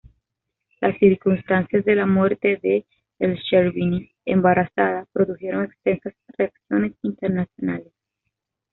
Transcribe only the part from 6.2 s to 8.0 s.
reacciones internacionales.